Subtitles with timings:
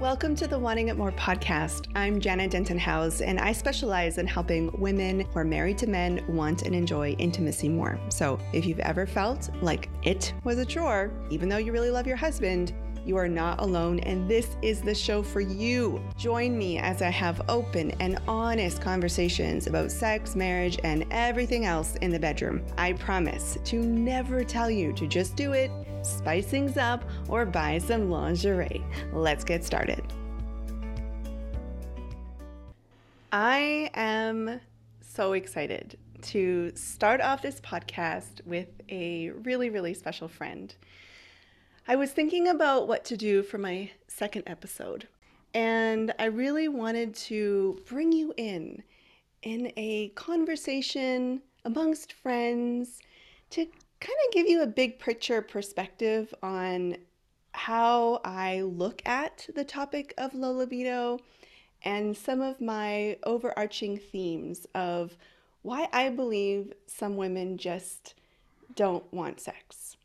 [0.00, 1.86] Welcome to the Wanting It More podcast.
[1.94, 6.62] I'm Janna Denton-Howes, and I specialize in helping women who are married to men want
[6.62, 8.00] and enjoy intimacy more.
[8.08, 12.08] So, if you've ever felt like it was a chore, even though you really love
[12.08, 12.74] your husband,
[13.06, 16.02] you are not alone, and this is the show for you.
[16.16, 21.96] Join me as I have open and honest conversations about sex, marriage, and everything else
[21.96, 22.64] in the bedroom.
[22.78, 25.70] I promise to never tell you to just do it,
[26.04, 28.84] spice things up, or buy some lingerie.
[29.12, 30.02] Let's get started.
[33.32, 34.60] I am
[35.00, 40.74] so excited to start off this podcast with a really, really special friend.
[41.86, 45.08] I was thinking about what to do for my second episode,
[45.52, 48.82] and I really wanted to bring you in
[49.42, 53.00] in a conversation amongst friends
[53.50, 53.66] to
[54.04, 56.96] kind of give you a big picture perspective on
[57.52, 61.20] how I look at the topic of low libido
[61.82, 65.16] and some of my overarching themes of
[65.62, 68.14] why I believe some women just
[68.76, 69.96] don't want sex.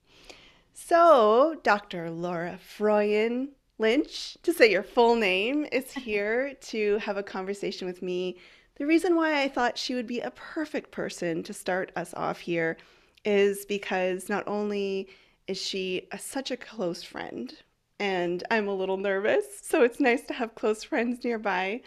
[0.73, 2.09] So, Dr.
[2.09, 8.02] Laura Froyen Lynch, to say your full name, is here to have a conversation with
[8.02, 8.38] me.
[8.75, 12.39] The reason why I thought she would be a perfect person to start us off
[12.39, 12.78] here
[13.25, 15.09] is because not only
[15.48, 17.53] is she a, such a close friend,
[18.00, 21.81] and I'm a little nervous, so it's nice to have close friends nearby,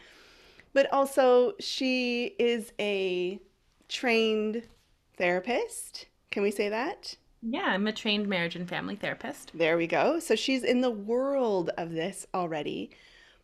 [0.72, 3.40] but also she is a
[3.88, 4.62] trained
[5.16, 6.06] therapist.
[6.30, 7.16] Can we say that?
[7.42, 9.50] Yeah, I'm a trained marriage and family therapist.
[9.54, 10.20] There we go.
[10.20, 12.90] So she's in the world of this already.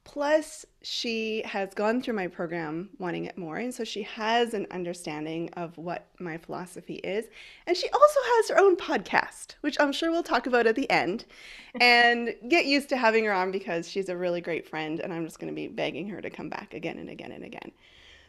[0.08, 4.66] Plus, she has gone through my program, Wanting It More, and so she has an
[4.70, 7.26] understanding of what my philosophy is.
[7.66, 10.90] And she also has her own podcast, which I'm sure we'll talk about at the
[10.90, 11.26] end.
[11.82, 15.26] and get used to having her on because she's a really great friend, and I'm
[15.26, 17.70] just going to be begging her to come back again and again and again.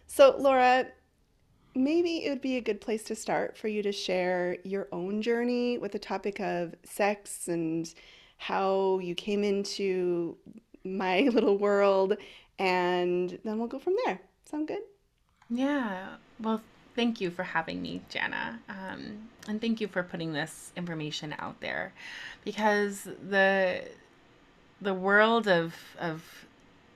[0.05, 0.85] So, Laura,
[1.75, 5.21] maybe it would be a good place to start for you to share your own
[5.21, 7.89] journey with the topic of sex and
[8.35, 10.35] how you came into
[10.83, 12.17] my little world
[12.57, 14.19] and then we'll go from there.
[14.45, 14.81] Sound good?
[15.49, 16.15] Yeah.
[16.39, 16.61] Well
[16.95, 18.59] thank you for having me Janna.
[18.67, 21.93] Um, and thank you for putting this information out there.
[22.43, 23.83] Because the
[24.81, 26.45] the world of of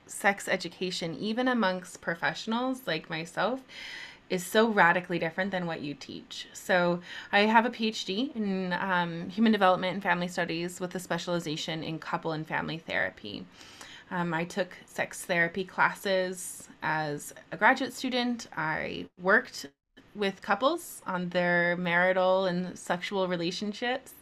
[0.06, 3.60] sex education even amongst professionals like myself
[4.30, 6.48] is so radically different than what you teach.
[6.52, 7.00] So,
[7.30, 11.98] I have a PhD in um, human development and family studies with a specialization in
[11.98, 13.44] couple and family therapy.
[14.10, 18.48] Um, I took sex therapy classes as a graduate student.
[18.56, 19.66] I worked
[20.14, 24.12] with couples on their marital and sexual relationships.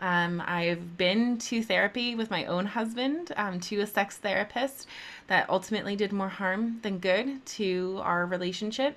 [0.00, 4.86] Um, I've been to therapy with my own husband, um, to a sex therapist
[5.26, 8.96] that ultimately did more harm than good to our relationship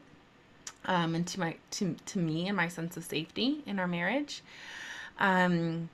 [0.85, 4.41] um, and to my to to me and my sense of safety in our marriage.
[5.19, 5.89] Um,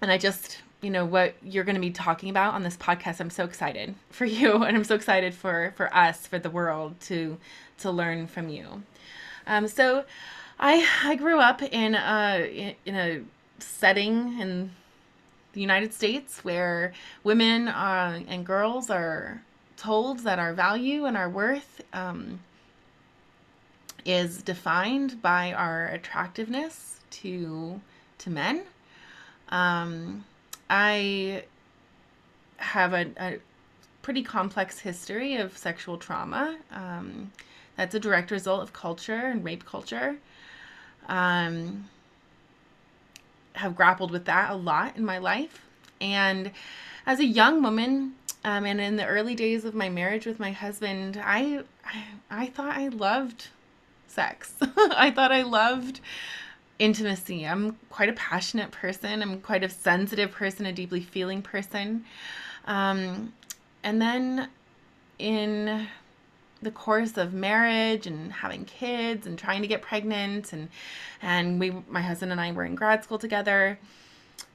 [0.00, 3.18] and I just you know what you're going to be talking about on this podcast.
[3.18, 6.94] I'm so excited for you, and I'm so excited for for us, for the world
[7.08, 7.38] to
[7.78, 8.84] to learn from you.
[9.48, 10.04] Um, so,
[10.60, 13.20] I I grew up in a in a
[13.58, 14.70] setting in
[15.54, 16.92] the United States where
[17.24, 19.42] women uh, and girls are
[19.76, 22.38] told that our value and our worth um,
[24.04, 27.80] is defined by our attractiveness to
[28.18, 28.62] to men.
[29.48, 30.24] Um,
[30.68, 31.44] I
[32.58, 33.38] have a, a,
[34.02, 36.56] pretty complex history of sexual trauma.
[36.70, 37.32] Um,
[37.76, 40.16] that's a direct result of culture and rape culture.
[41.08, 41.88] Um,
[43.54, 45.62] have grappled with that a lot in my life,
[46.00, 46.52] and
[47.06, 50.52] as a young woman, um, and in the early days of my marriage with my
[50.52, 53.48] husband, I, I, I thought I loved
[54.06, 54.54] sex.
[54.76, 56.00] I thought I loved
[56.78, 57.46] intimacy.
[57.46, 59.22] I'm quite a passionate person.
[59.22, 62.04] I'm quite a sensitive person, a deeply feeling person.
[62.66, 63.32] Um,
[63.82, 64.48] and then
[65.18, 65.88] in
[66.62, 70.68] the course of marriage and having kids and trying to get pregnant and
[71.22, 73.78] and we my husband and I were in grad school together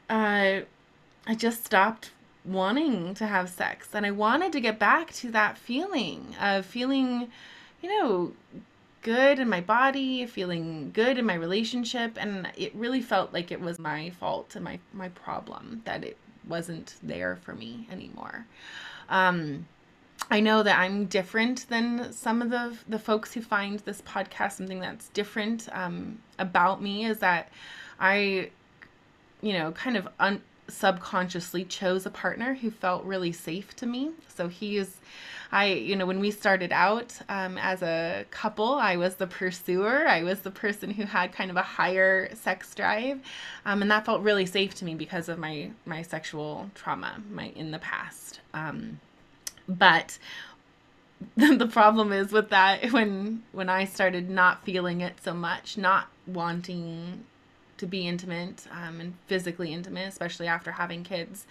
[0.10, 0.62] uh,
[1.28, 2.12] I just stopped
[2.44, 7.30] wanting to have sex and I wanted to get back to that feeling of feeling
[7.82, 8.34] you know
[9.02, 13.60] good in my body, feeling good in my relationship, and it really felt like it
[13.60, 16.18] was my fault and my my problem that it
[16.48, 18.46] wasn't there for me anymore.
[19.10, 19.68] Um,
[20.30, 24.54] I know that I'm different than some of the the folks who find this podcast
[24.54, 27.50] something that's different um, about me is that
[28.00, 28.50] I,
[29.42, 34.12] you know, kind of un- subconsciously chose a partner who felt really safe to me.
[34.34, 34.98] So he is,
[35.52, 40.08] I, you know, when we started out um, as a couple, I was the pursuer.
[40.08, 43.20] I was the person who had kind of a higher sex drive,
[43.66, 47.52] um, and that felt really safe to me because of my my sexual trauma, my
[47.56, 48.40] in the past.
[48.54, 49.02] Um,
[49.68, 50.18] but
[51.36, 56.08] the problem is with that when when I started not feeling it so much, not
[56.26, 57.26] wanting
[57.78, 61.46] to be intimate um, and physically intimate, especially after having kids,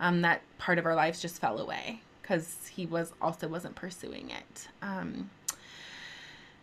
[0.00, 4.30] um, that part of our lives just fell away because he was also wasn't pursuing
[4.30, 4.68] it.
[4.80, 5.30] Um,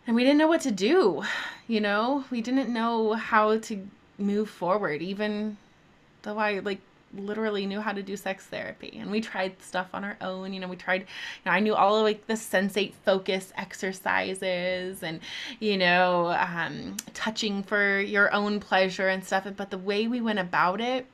[0.06, 1.22] and we didn't know what to do,
[1.68, 3.86] you know, we didn't know how to
[4.18, 5.56] move forward, even
[6.22, 6.80] though I like
[7.14, 8.98] literally knew how to do sex therapy.
[8.98, 11.06] And we tried stuff on our own you know we tried you
[11.46, 15.18] know, i knew all of like the sensate focus exercises and
[15.58, 19.46] you know um, touching for your own pleasure and stuff.
[19.56, 21.06] But the way we went about it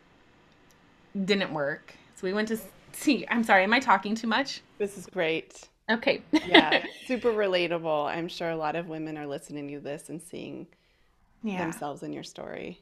[1.25, 1.95] didn't work.
[2.17, 2.59] So we went to
[2.97, 4.61] see i'm sorry am i talking too much?
[4.79, 5.69] This is great.
[5.91, 6.23] Okay.
[6.47, 8.07] Yeah super relatable.
[8.07, 10.67] I'm sure a lot of women are listening to this and seeing
[11.43, 11.63] yeah.
[11.63, 12.81] themselves in your story.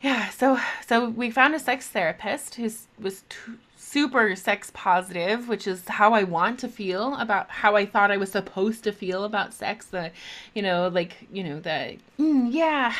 [0.00, 5.66] Yeah so so we found a sex therapist who was t- super sex positive which
[5.66, 9.24] is how i want to feel about how i thought i was supposed to feel
[9.24, 10.12] about sex the
[10.54, 12.94] you know like you know the mm, yeah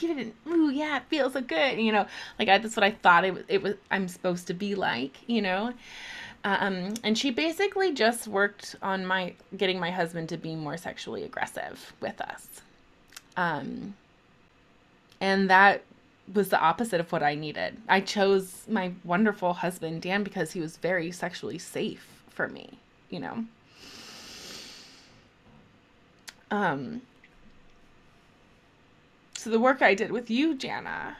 [0.00, 2.06] give it an ooh yeah it feels so good you know
[2.38, 5.18] like I, that's what i thought it was it was i'm supposed to be like
[5.26, 5.72] you know
[6.42, 11.22] um, and she basically just worked on my getting my husband to be more sexually
[11.22, 12.62] aggressive with us
[13.36, 13.94] um,
[15.20, 15.82] and that
[16.32, 17.76] was the opposite of what I needed.
[17.88, 23.20] I chose my wonderful husband, Dan, because he was very sexually safe for me, you
[23.20, 23.44] know.
[26.50, 27.02] Um
[29.40, 31.14] so the work I did with you, Janna,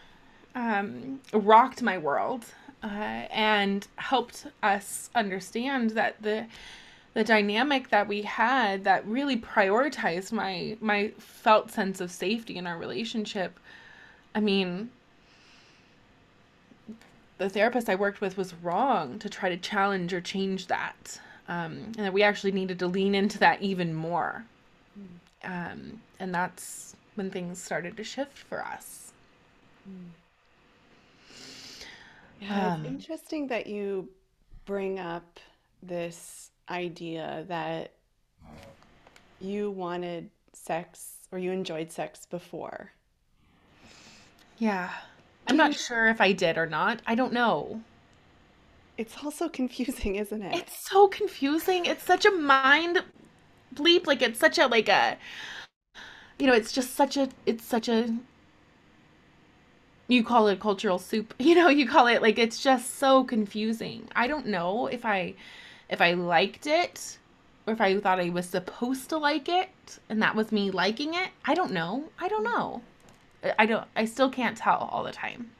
[0.54, 2.44] um, rocked my world
[2.82, 6.46] uh, and helped us understand that the
[7.14, 12.66] the dynamic that we had that really prioritized my my felt sense of safety in
[12.66, 13.58] our relationship.
[14.34, 14.90] I mean,
[17.38, 21.18] the therapist I worked with was wrong to try to challenge or change that.
[21.48, 24.44] Um, and that we actually needed to lean into that even more.
[25.42, 29.12] Um, and that's when things started to shift for us.
[32.40, 34.08] Yeah, um, it's interesting that you
[34.64, 35.38] bring up
[35.82, 37.92] this idea that
[39.38, 42.92] you wanted sex or you enjoyed sex before.
[44.56, 44.88] Yeah.
[45.46, 47.02] I'm not sure if I did or not.
[47.06, 47.82] I don't know.
[48.96, 50.56] It's also confusing, isn't it?
[50.56, 51.84] It's so confusing.
[51.84, 53.04] It's such a mind
[53.74, 54.06] bleep.
[54.06, 55.18] Like it's such a like a
[56.40, 58.16] you know, it's just such a it's such a
[60.08, 61.34] you call it cultural soup.
[61.38, 64.08] You know, you call it like it's just so confusing.
[64.16, 65.34] I don't know if I
[65.88, 67.18] if I liked it
[67.66, 71.14] or if I thought I was supposed to like it and that was me liking
[71.14, 71.30] it.
[71.44, 72.04] I don't know.
[72.18, 72.82] I don't know.
[73.58, 75.50] I don't I still can't tell all the time.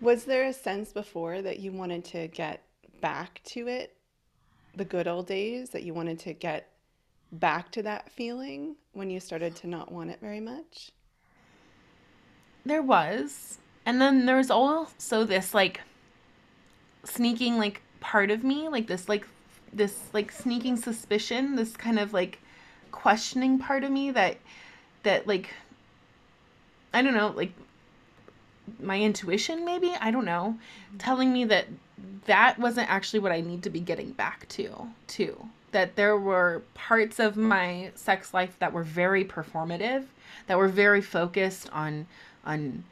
[0.00, 2.62] Was there a sense before that you wanted to get
[3.00, 3.96] back to it?
[4.74, 6.71] The good old days that you wanted to get
[7.32, 10.92] back to that feeling when you started to not want it very much?
[12.64, 13.58] There was.
[13.84, 15.80] And then there was also this like
[17.04, 19.26] sneaking like part of me, like this like
[19.72, 22.38] this like sneaking suspicion, this kind of like
[22.92, 24.36] questioning part of me that
[25.02, 25.50] that like
[26.94, 27.52] I don't know, like
[28.80, 30.98] my intuition maybe, I don't know, mm-hmm.
[30.98, 31.66] telling me that
[32.26, 35.48] that wasn't actually what I need to be getting back to, too.
[35.72, 40.04] That there were parts of my sex life that were very performative,
[40.46, 42.06] that were very focused on
[42.44, 42.84] on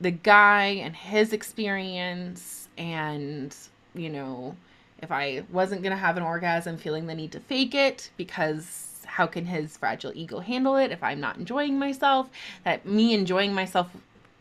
[0.00, 3.54] the guy and his experience and,
[3.94, 4.56] you know,
[5.00, 9.04] if I wasn't going to have an orgasm feeling the need to fake it because
[9.06, 12.28] how can his fragile ego handle it if I'm not enjoying myself?
[12.64, 13.90] That me enjoying myself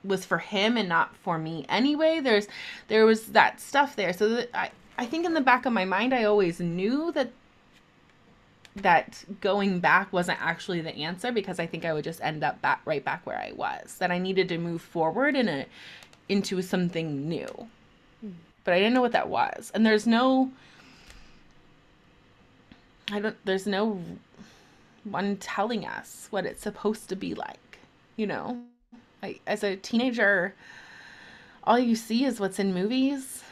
[0.03, 2.19] was for him and not for me anyway.
[2.19, 2.47] There's
[2.87, 4.13] there was that stuff there.
[4.13, 7.31] So I I think in the back of my mind I always knew that
[8.75, 12.61] that going back wasn't actually the answer because I think I would just end up
[12.61, 13.95] back right back where I was.
[13.95, 15.65] That I needed to move forward in a
[16.29, 17.67] into something new.
[18.21, 18.31] Hmm.
[18.63, 19.71] But I didn't know what that was.
[19.73, 20.51] And there's no
[23.11, 24.01] I don't there's no
[25.03, 27.79] one telling us what it's supposed to be like.
[28.15, 28.61] You know,
[29.21, 30.55] like as a teenager,
[31.63, 33.43] all you see is what's in movies,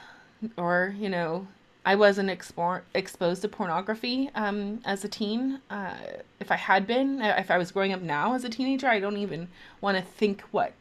[0.57, 1.47] or you know,
[1.89, 5.59] I wasn't expo- exposed to pornography um, as a teen.
[5.71, 5.95] Uh,
[6.39, 9.17] if I had been, if I was growing up now as a teenager, I don't
[9.17, 9.47] even
[9.81, 10.73] want to think what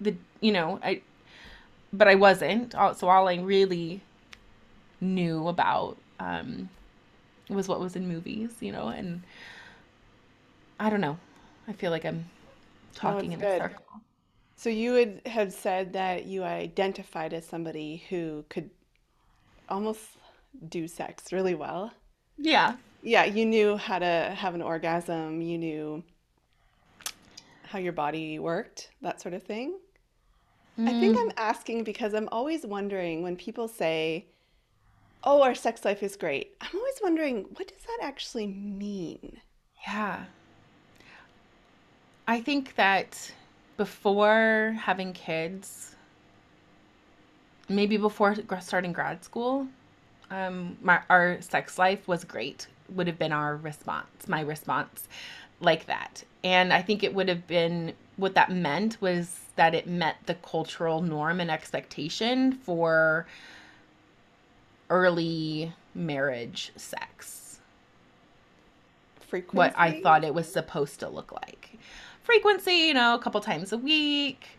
[0.00, 1.02] the you know I
[1.92, 2.72] but I wasn't.
[2.72, 4.00] So all I really
[4.98, 6.70] knew about um,
[7.50, 9.22] was what was in movies, you know, and
[10.80, 11.18] I don't know.
[11.68, 12.24] I feel like I'm
[12.94, 13.60] talking in a good.
[13.60, 13.84] circle.
[14.56, 18.70] So you would have said that you identified as somebody who could
[19.68, 20.02] almost
[20.68, 21.92] do sex really well.
[22.38, 22.76] Yeah.
[23.02, 26.04] Yeah, you knew how to have an orgasm, you knew
[27.62, 29.78] how your body worked, that sort of thing.
[30.86, 34.26] I think I'm Mm, asking because I'm always wondering when people say,
[35.22, 39.40] "Oh, our sex life is great." I'm always wondering, what does that actually mean?
[39.86, 40.26] yeah.
[42.28, 43.32] I think that
[43.76, 45.96] before having kids,
[47.68, 49.66] maybe before starting grad school,
[50.30, 52.66] um, my our sex life was great.
[52.90, 55.08] Would have been our response, my response,
[55.60, 56.24] like that.
[56.44, 60.34] And I think it would have been what that meant was that it met the
[60.34, 63.26] cultural norm and expectation for
[64.90, 67.58] early marriage sex.
[69.20, 69.56] Frequency.
[69.56, 71.78] What I thought it was supposed to look like.
[72.22, 74.57] Frequency, you know, a couple times a week,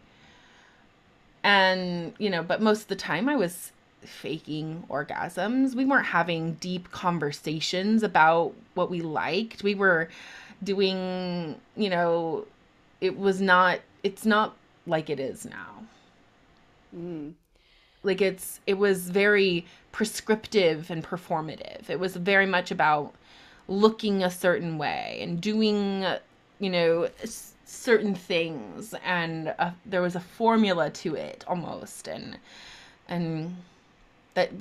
[1.43, 3.71] and you know but most of the time i was
[4.05, 5.75] faking orgasms.
[5.75, 9.63] We weren't having deep conversations about what we liked.
[9.63, 10.09] We were
[10.63, 12.45] doing you know
[13.01, 14.55] it was not it's not
[14.85, 15.83] like it is now.
[16.95, 17.33] Mm.
[18.01, 21.89] like it's it was very prescriptive and performative.
[21.89, 23.13] It was very much about
[23.67, 26.05] looking a certain way and doing
[26.59, 32.37] you know s- certain things and uh there was a formula to it almost and
[33.07, 33.55] and
[34.35, 34.51] that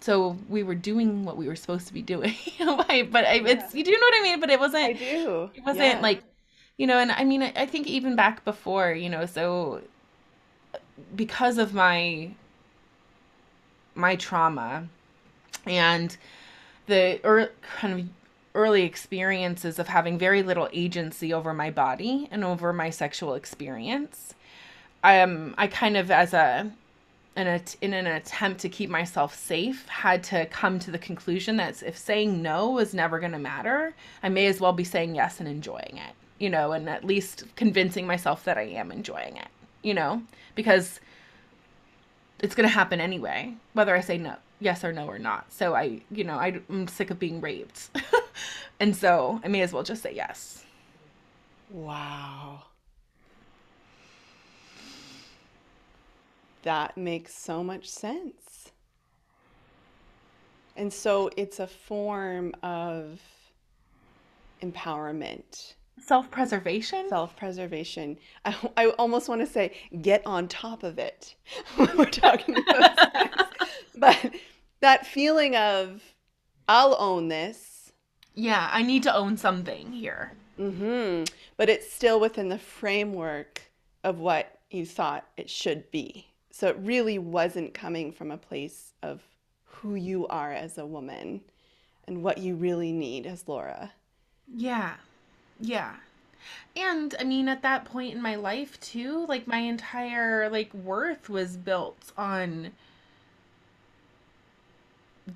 [0.00, 3.74] so we were doing what we were supposed to be doing but I, Yeah, it's
[3.74, 5.50] you do know what i mean but it wasn't I do.
[5.54, 6.02] it wasn't Yeah.
[6.02, 6.22] like
[6.76, 9.82] you know and i mean i, I think even back before you know so
[11.16, 12.30] because of my
[13.94, 14.88] my trauma
[15.66, 16.16] and
[16.86, 18.06] the or kind of
[18.54, 24.34] early experiences of having very little agency over my body and over my sexual experience
[25.04, 26.70] um i kind of as a
[27.34, 31.56] in, a, in an attempt to keep myself safe had to come to the conclusion
[31.56, 35.14] that if saying no was never going to matter i may as well be saying
[35.14, 39.36] yes and enjoying it you know and at least convincing myself that i am enjoying
[39.36, 39.48] it
[39.82, 40.22] you know
[40.54, 41.00] because
[42.42, 45.50] it's going to happen anyway, whether I say no, yes or no or not.
[45.52, 47.90] So I, you know, I, am sick of being raped.
[48.80, 50.64] and so I may as well just say yes.
[51.70, 52.64] Wow.
[56.62, 58.70] That makes so much sense.
[60.76, 63.20] And so it's a form of
[64.62, 67.08] empowerment, Self preservation?
[67.08, 68.16] self-preservation.
[68.44, 71.34] I, I almost want to say get on top of it
[71.76, 73.44] when we're talking about sex.
[73.96, 74.34] But
[74.80, 76.02] that feeling of
[76.68, 77.71] I'll own this,
[78.34, 80.32] yeah, I need to own something here.
[80.58, 81.24] Mm-hmm.
[81.56, 83.62] but it's still within the framework
[84.04, 86.26] of what you thought it should be.
[86.50, 89.22] So it really wasn't coming from a place of
[89.64, 91.40] who you are as a woman
[92.06, 93.92] and what you really need as Laura.
[94.54, 94.94] Yeah.
[95.58, 95.94] Yeah.
[96.76, 101.28] And I mean, at that point in my life, too, like my entire like worth
[101.28, 102.72] was built on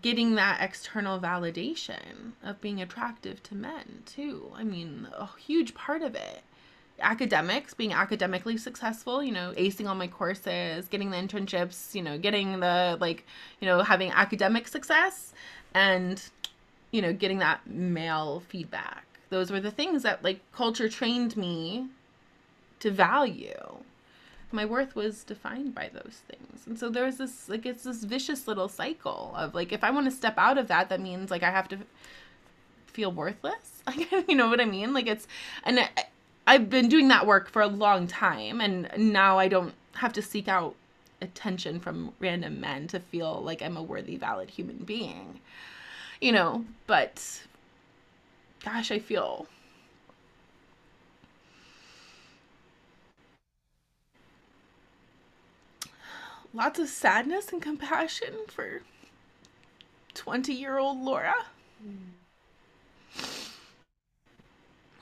[0.02, 4.50] getting that external validation of being attractive to men too.
[4.54, 6.42] I mean, a huge part of it.
[6.98, 12.18] Academics, being academically successful, you know, acing all my courses, getting the internships, you know,
[12.18, 13.26] getting the like,
[13.60, 15.32] you know, having academic success
[15.74, 16.22] and
[16.92, 19.04] you know, getting that male feedback.
[19.28, 21.88] Those were the things that like culture trained me
[22.80, 23.78] to value
[24.56, 26.66] my worth was defined by those things.
[26.66, 30.06] And so there's this like it's this vicious little cycle of like if I want
[30.06, 31.78] to step out of that that means like I have to
[32.86, 33.54] feel worthless.
[33.86, 34.92] Like you know what I mean?
[34.92, 35.28] Like it's
[35.62, 35.88] and I,
[36.44, 40.22] I've been doing that work for a long time and now I don't have to
[40.22, 40.74] seek out
[41.20, 45.38] attention from random men to feel like I'm a worthy valid human being.
[46.20, 47.42] You know, but
[48.64, 49.46] gosh, I feel
[56.56, 58.80] lots of sadness and compassion for
[60.14, 61.34] 20 year old Laura.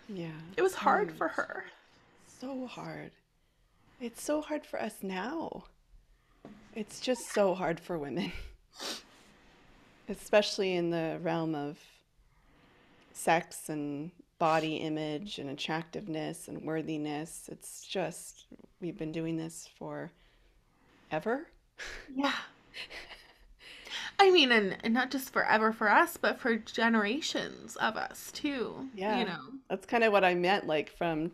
[0.08, 0.28] Yeah.
[0.56, 1.64] It was hard Mm, for her.
[2.40, 3.12] so hard.
[4.00, 5.64] It's so hard for us now.
[6.74, 8.32] It's just so hard for women,
[10.08, 11.78] especially in the realm of
[13.12, 17.48] sex and body image and attractiveness and worthiness.
[17.50, 18.46] It's just,
[18.80, 20.10] we've been doing this for
[21.14, 21.46] ever.
[22.14, 22.32] Yeah.
[24.18, 28.88] I mean, and, and not just forever for us, but for generations of us too.
[28.94, 29.18] Yeah.
[29.18, 31.32] You know, That's kind of what I meant, like from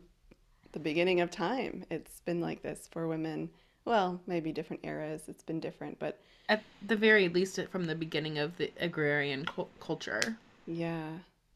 [0.73, 1.85] the beginning of time.
[1.91, 3.51] It's been like this for women.
[3.85, 5.23] Well, maybe different eras.
[5.29, 9.71] It's been different, but at the very least, from the beginning of the agrarian cul-
[9.81, 10.37] culture.
[10.67, 11.09] yeah,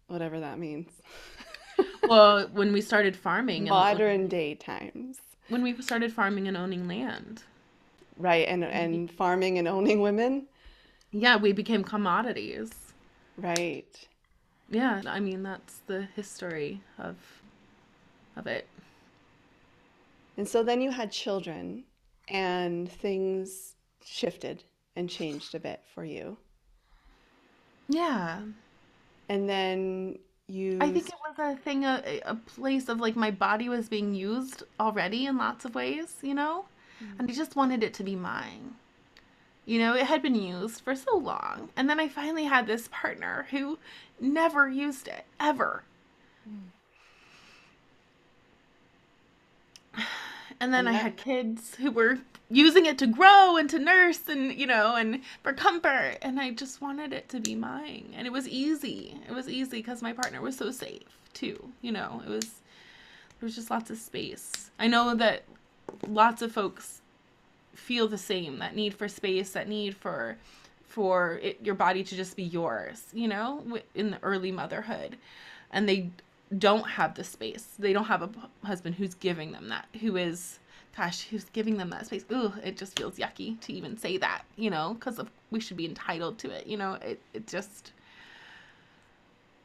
[0.08, 0.90] whatever that means.
[2.06, 5.18] Well, when we started farming and Modern day times.
[5.48, 7.42] when we started farming and owning land,
[8.16, 10.46] Right, and and farming and owning women.
[11.10, 12.70] yeah, we became commodities.
[13.36, 14.08] Right.
[14.70, 17.16] Yeah, I mean that's the history of
[18.36, 18.66] of it.
[20.36, 21.84] And so then you had children
[22.28, 24.64] and things shifted
[24.96, 26.36] and changed a bit for you.
[27.88, 28.40] Yeah.
[29.28, 30.18] And then
[30.48, 33.88] you I think it was a thing, a, a place of like my body was
[33.88, 36.66] being used already in lots of ways, you know?
[37.02, 37.20] Mm-hmm.
[37.20, 38.74] And I just wanted it to be mine.
[39.66, 41.70] You know, it had been used for so long.
[41.76, 43.78] And then I finally had this partner who
[44.20, 45.84] never used it, ever.
[50.60, 54.52] And then I had kids who were using it to grow and to nurse and,
[54.54, 56.18] you know, and for comfort.
[56.22, 58.14] And I just wanted it to be mine.
[58.16, 59.18] And it was easy.
[59.28, 61.02] It was easy because my partner was so safe,
[61.34, 61.72] too.
[61.82, 64.70] You know, it was, there was just lots of space.
[64.78, 65.42] I know that
[66.06, 67.00] lots of folks
[67.74, 70.36] feel the same that need for space, that need for
[70.86, 73.64] for it, your body to just be yours, you know,
[73.96, 75.16] in the early motherhood.
[75.72, 76.10] And they
[76.56, 77.74] don't have the space.
[77.78, 78.30] They don't have a
[78.64, 80.60] husband who's giving them that, who is,
[80.96, 82.24] gosh, who's giving them that space.
[82.30, 85.20] Ooh, it just feels yucky to even say that, you know, because
[85.50, 87.90] we should be entitled to it, you know, it, it just,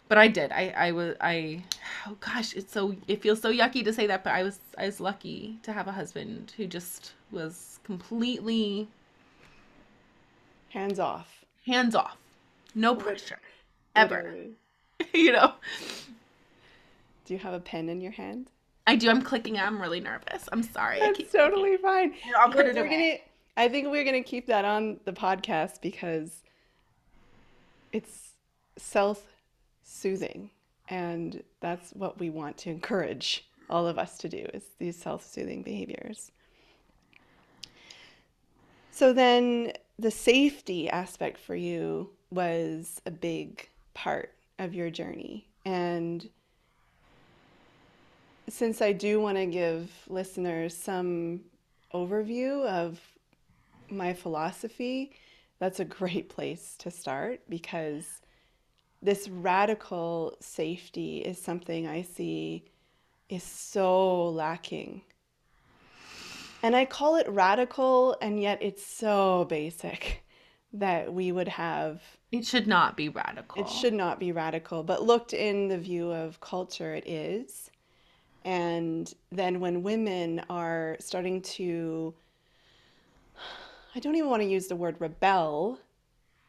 [0.10, 0.52] but I did.
[0.52, 1.64] I, I was, I,
[2.06, 4.86] oh gosh, it's so, it feels so yucky to say that, but I was, I
[4.86, 8.90] was lucky to have a husband who just was completely
[10.70, 11.46] hands off.
[11.66, 12.18] hands off,
[12.76, 13.40] no pressure,
[13.96, 14.36] ever,
[15.14, 15.54] you know.
[17.26, 18.50] Do you have a pen in your hand?
[18.88, 19.08] I do.
[19.08, 19.56] I'm clicking.
[19.60, 20.50] I'm really nervous.
[20.52, 21.00] I'm sorry.
[21.00, 22.16] That's totally fine.
[22.36, 22.90] I'll put it we're away.
[22.90, 23.18] gonna-
[23.56, 26.42] I think we're gonna keep that on the podcast because
[27.92, 28.32] it's
[29.90, 30.52] self-soothing,
[30.90, 35.64] and that's what we want to encourage all of us to do is these self-soothing
[35.64, 36.32] behaviors.
[38.92, 45.48] So then the safety aspect for you was a big part of your journey.
[45.66, 46.30] And
[48.48, 51.42] since I do want to give listeners some
[51.94, 53.00] overview of
[53.90, 55.12] my philosophy,
[55.60, 58.22] that's a great place to start because
[59.02, 62.66] this radical safety is something I see
[63.30, 65.02] is so lacking.
[66.62, 70.24] And I call it radical, and yet it's so basic
[70.74, 72.02] that we would have.
[72.32, 73.62] It should not be radical.
[73.62, 77.72] It should not be radical, but looked in the view of culture, it is.
[78.44, 82.14] And then when women are starting to,
[83.96, 85.80] I don't even want to use the word rebel,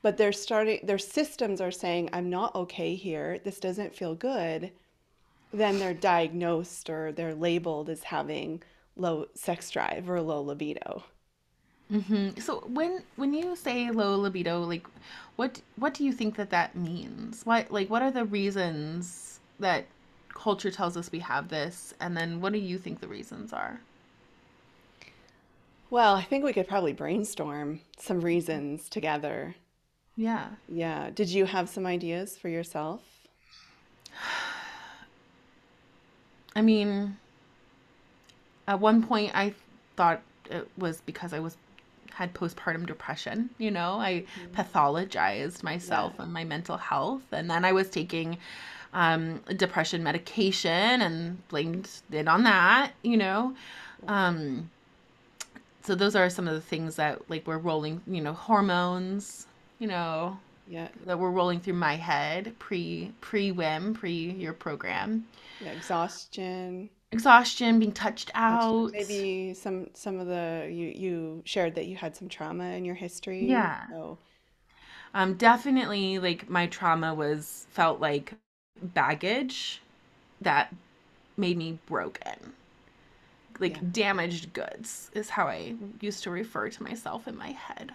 [0.03, 4.73] but they're starting, their systems are saying, I'm not okay here, this doesn't feel good,
[5.53, 8.63] then they're diagnosed or they're labeled as having
[8.97, 11.05] low sex drive or low libido.
[11.91, 14.87] hmm So when when you say low libido, like,
[15.37, 17.45] what what do you think that that means?
[17.45, 19.87] What like what are the reasons that
[20.29, 23.81] culture tells us we have this, and then what do you think the reasons are?
[25.91, 29.57] Well, I think we could probably brainstorm some reasons together.
[30.21, 30.49] Yeah.
[30.69, 31.09] Yeah.
[31.15, 33.01] Did you have some ideas for yourself?
[36.55, 37.17] I mean,
[38.69, 39.55] at one point I
[39.97, 41.57] thought it was because I was
[42.11, 43.95] had postpartum depression, you know.
[43.95, 46.25] I pathologized myself Yeah.
[46.25, 48.37] and my mental health and then I was taking
[48.93, 53.55] um depression medication and blamed it on that, you know.
[54.07, 54.69] Um
[55.83, 59.47] so those are some of the things that like were rolling, you know, hormones,
[59.81, 60.89] you know, Yeah.
[61.07, 65.27] that were rolling through my head pre pre whim, pre your program.
[65.61, 65.73] Yeah.
[65.73, 66.91] Exhaustion.
[67.13, 68.93] Exhaustion, being touched out.
[68.93, 72.95] Maybe some some of the you you shared that you had some trauma in your
[72.97, 73.47] history.
[73.47, 73.87] Yeah.
[73.89, 74.19] So
[75.15, 78.35] Um, definitely like my trauma was felt like
[78.83, 79.81] baggage
[80.41, 80.75] that
[81.37, 82.55] made me broken.
[83.61, 83.83] Like Yeah.
[83.93, 87.93] damaged goods is how I used to refer to myself in my head.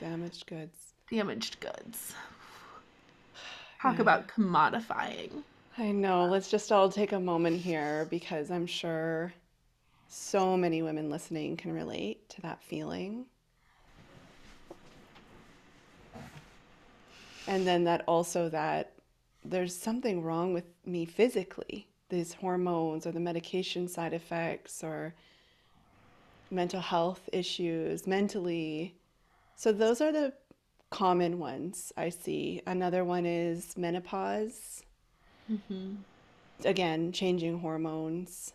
[0.00, 0.94] Damaged goods.
[1.10, 2.14] Damaged goods.
[3.82, 4.00] Talk Yeah.
[4.02, 5.42] about commodifying.
[5.78, 6.24] I know.
[6.26, 9.32] Let's just all take a moment here because I'm sure
[10.08, 13.26] so many women listening can relate to that feeling.
[17.46, 18.92] And then that also that
[19.44, 25.14] there's something wrong with me physically, these hormones or the medication side effects or
[26.50, 28.94] mental health issues, mentally.
[29.60, 30.32] So those are the
[30.88, 32.62] common ones I see.
[32.66, 34.84] Another one is menopause.
[35.52, 35.96] Mm-hmm.
[36.64, 38.54] Again, changing hormones.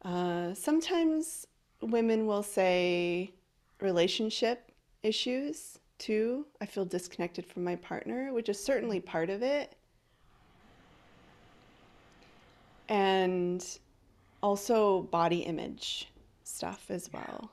[0.00, 1.46] Uh, sometimes
[1.82, 3.34] women will say
[3.82, 6.46] relationship issues too.
[6.62, 9.76] I feel disconnected from my partner, which is certainly part of it.
[12.88, 13.62] And
[14.42, 16.08] also body image
[16.44, 17.50] stuff as well.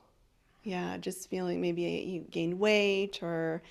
[0.65, 3.62] Yeah, just feeling maybe you gain weight or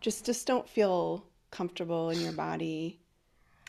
[0.00, 3.00] just just don't feel comfortable in your body.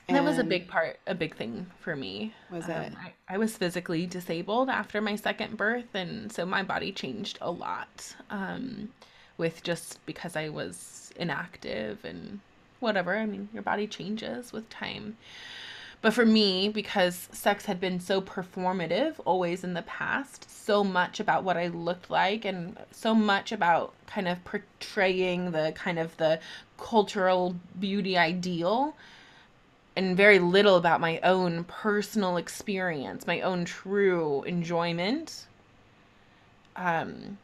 [0.09, 2.33] That was a big part, a big thing for me.
[2.51, 2.71] was it?
[2.71, 7.37] Um, I, I was physically disabled after my second birth, and so my body changed
[7.41, 8.89] a lot um,
[9.37, 12.39] with just because I was inactive and
[12.79, 13.15] whatever.
[13.15, 15.15] I mean, your body changes with time.
[16.01, 21.19] But for me, because sex had been so performative always in the past, so much
[21.19, 26.15] about what I looked like and so much about kind of portraying the kind of
[26.15, 26.39] the
[26.77, 28.95] cultural beauty ideal
[29.97, 35.47] and very little about my own personal experience, my own true enjoyment.
[36.77, 37.37] Um,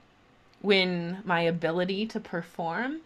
[0.62, 3.02] when my ability to perform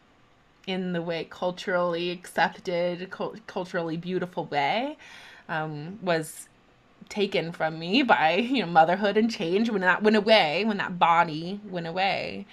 [0.67, 4.95] in the way culturally accepted, cul- culturally beautiful way
[5.49, 6.47] um, was
[7.09, 9.69] taken from me by you know motherhood and change.
[9.69, 12.45] When that went away, when that body went away,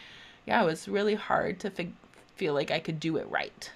[0.47, 1.95] yeah, it was really hard to fig-
[2.35, 3.71] feel like I could do it right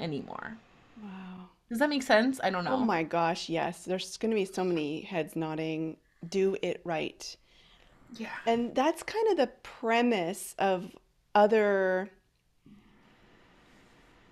[0.00, 0.56] anymore.
[1.00, 1.48] Wow.
[1.68, 2.40] Does that make sense?
[2.42, 2.74] I don't know.
[2.74, 3.84] Oh my gosh, yes.
[3.84, 5.96] There's going to be so many heads nodding.
[6.28, 7.36] Do it right.
[8.16, 8.28] Yeah.
[8.46, 10.90] And that's kind of the premise of
[11.34, 12.10] other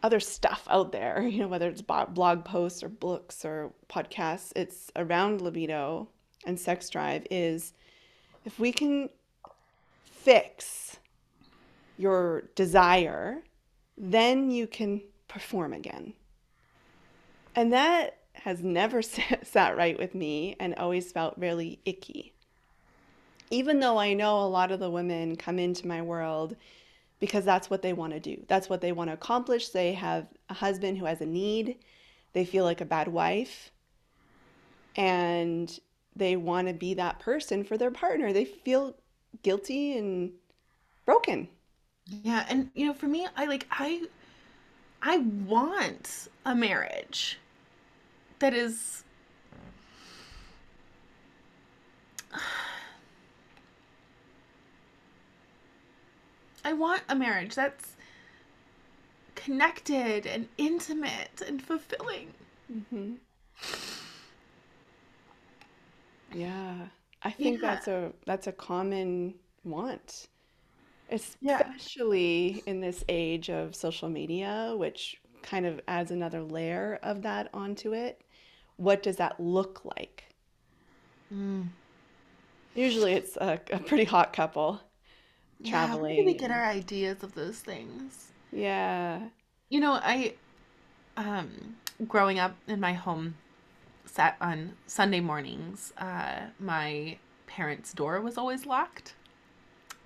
[0.03, 4.91] other stuff out there, you know, whether it's blog posts or books or podcasts, it's
[4.97, 6.09] around libido
[6.45, 7.73] and sex drive is
[8.45, 9.09] if we can
[10.05, 10.97] fix
[11.97, 13.43] your desire,
[13.97, 16.15] then you can perform again.
[17.55, 22.33] And that has never sat right with me and always felt really icky.
[23.51, 26.57] Even though I know a lot of the women come into my world
[27.23, 28.43] because that's what they want to do.
[28.49, 29.69] That's what they want to accomplish.
[29.69, 31.77] They have a husband who has a need.
[32.33, 33.71] They feel like a bad wife
[34.97, 35.79] and
[36.17, 38.33] they want to be that person for their partner.
[38.33, 38.97] They feel
[39.45, 40.33] guilty and
[41.07, 41.47] broken.
[42.09, 44.03] Yeah, and you know, for me, I like I
[45.01, 47.39] I want a marriage
[48.41, 49.05] that is
[56.65, 57.97] I want a marriage that's
[59.35, 62.33] connected and intimate and fulfilling.
[62.69, 63.15] hmm
[66.31, 66.89] Yeah,
[67.23, 67.61] I think Yeah.
[67.61, 70.29] that's a that's a common want,
[71.41, 71.73] Yeah.
[71.79, 77.51] especially in this age of social media, which kind of adds another layer of that
[77.55, 78.23] onto it.
[78.77, 80.25] What does that look like?
[81.33, 81.73] Mm.
[82.75, 84.81] Usually it's a, a pretty hot couple
[85.63, 88.33] Yeah, where do we get our ideas of those things?
[88.53, 89.29] yeah.
[89.69, 90.35] You know, I
[91.17, 91.77] um
[92.09, 93.37] growing up in my home
[94.07, 99.15] sat on Sunday mornings, uh my parents' door was always locked.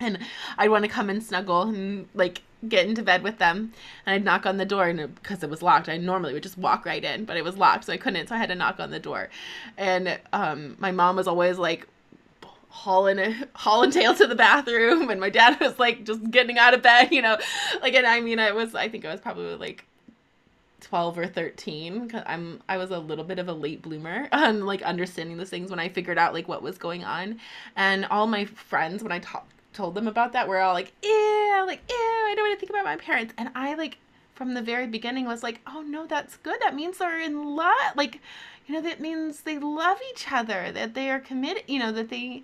[0.00, 0.18] And
[0.58, 3.72] I'd want to come and snuggle and like get into bed with them.
[4.04, 6.58] And I'd knock on the door and because it was locked, I normally would just
[6.58, 8.80] walk right in, but it was locked, so I couldn't, so I had to knock
[8.80, 9.30] on the door.
[9.76, 11.88] And um my mom was always like
[12.76, 16.74] hauling a hauling tail to the bathroom and my dad was like just getting out
[16.74, 17.38] of bed, you know.
[17.80, 19.86] Like and I mean I was I think I was probably like
[20.82, 24.66] 12 or 13 cuz I'm I was a little bit of a late bloomer on
[24.66, 27.40] like understanding those things when I figured out like what was going on.
[27.76, 29.22] And all my friends when I
[29.72, 32.70] told them about that were all like, "Ew, like ew, I don't want to think
[32.70, 33.98] about my parents." And I like
[34.34, 36.58] from the very beginning was like, "Oh no, that's good.
[36.60, 38.20] That means they're in love." Like,
[38.66, 42.10] you know, that means they love each other, that they are committed, you know, that
[42.10, 42.42] they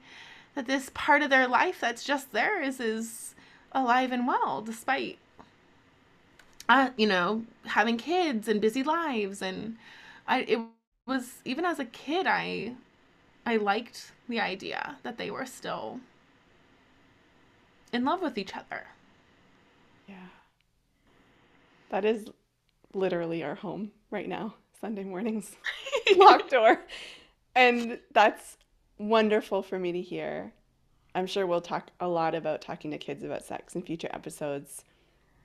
[0.55, 3.35] that this part of their life that's just theirs is
[3.73, 5.19] alive and well despite
[6.69, 9.77] uh, you know, having kids and busy lives and
[10.27, 10.61] I it
[11.07, 12.75] was even as a kid I
[13.47, 16.01] I liked the idea that they were still
[17.93, 18.87] in love with each other.
[20.09, 20.29] Yeah.
[21.91, 22.29] That is
[22.95, 25.57] literally our home right now, Sunday mornings.
[26.17, 26.81] locked door.
[27.55, 28.59] And that's
[28.99, 30.53] wonderful for me to hear.
[31.15, 34.85] I'm sure we'll talk a lot about talking to kids about sex in future episodes.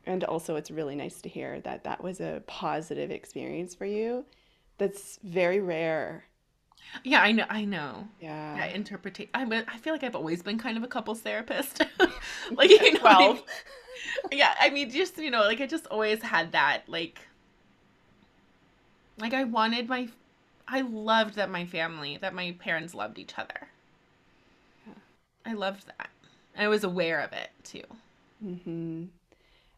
[0.07, 4.25] And also, it's really nice to hear that that was a positive experience for you.
[4.79, 6.23] That's very rare.
[7.03, 7.45] Yeah, I know.
[7.47, 8.07] I know.
[8.19, 8.57] Yeah.
[8.59, 9.19] I interpret.
[9.35, 11.83] I I feel like I've always been kind of a couples therapist.
[12.51, 13.45] like you know, like,
[14.31, 14.55] yeah.
[14.59, 16.83] I mean, just you know, like I just always had that.
[16.87, 17.19] Like,
[19.17, 20.07] like I wanted my,
[20.67, 23.67] I loved that my family, that my parents loved each other.
[24.85, 24.93] Yeah.
[25.45, 26.09] I loved that.
[26.57, 27.83] I was aware of it too.
[28.43, 29.05] Mm-hmm.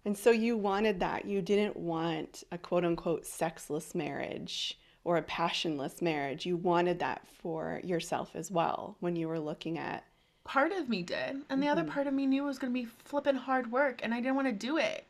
[0.06, 1.26] And so you wanted that.
[1.26, 6.46] You didn't want a quote unquote sexless marriage or a passionless marriage.
[6.46, 10.04] You wanted that for yourself as well when you were looking at.
[10.46, 11.18] Part of me did.
[11.18, 11.68] And the mm-hmm.
[11.68, 14.22] other part of me knew it was going to be flipping hard work and I
[14.22, 15.06] didn't want to do it.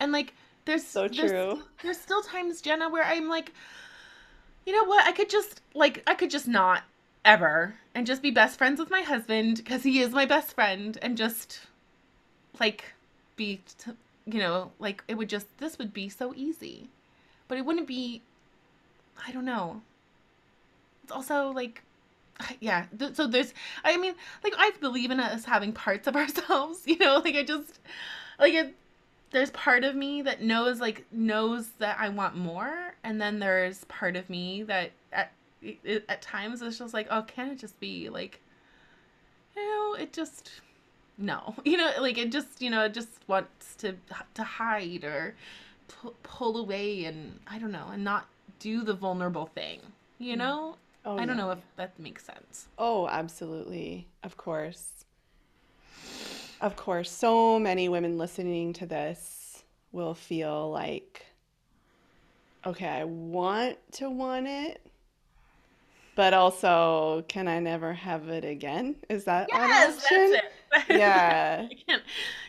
[0.00, 0.34] And like,
[0.68, 1.28] there's so true.
[1.28, 3.52] There's, there's still times, Jenna, where I'm like,
[4.66, 5.06] you know what?
[5.06, 6.82] I could just, like, I could just not
[7.24, 10.98] ever and just be best friends with my husband because he is my best friend
[11.02, 11.60] and just,
[12.60, 12.92] like,
[13.36, 13.92] be, t-
[14.26, 16.88] you know, like, it would just, this would be so easy.
[17.48, 18.22] But it wouldn't be
[19.26, 19.82] I don't know.
[21.02, 21.82] It's also like
[22.60, 23.52] yeah so there's
[23.84, 27.42] i mean like i believe in us having parts of ourselves you know like i
[27.42, 27.80] just
[28.38, 28.74] like it
[29.30, 33.84] there's part of me that knows like knows that i want more and then there's
[33.84, 37.78] part of me that at it, at times it's just like oh can it just
[37.80, 38.40] be like
[39.56, 40.50] you know it just
[41.16, 43.94] no you know like it just you know it just wants to
[44.34, 45.34] to hide or
[45.88, 48.26] pu- pull away and i don't know and not
[48.58, 49.80] do the vulnerable thing,
[50.18, 50.38] you mm.
[50.38, 50.76] know?
[51.04, 51.44] Oh, I don't yeah.
[51.44, 52.68] know if that makes sense.
[52.76, 54.08] Oh, absolutely.
[54.22, 55.04] Of course.
[56.60, 57.10] Of course.
[57.10, 61.24] So many women listening to this will feel like,
[62.66, 64.84] okay, I want to want it,
[66.18, 68.96] but also, can I never have it again?
[69.08, 70.32] Is that yes, an option?
[70.72, 70.96] That's it.
[70.98, 71.68] yeah.
[71.86, 72.00] can,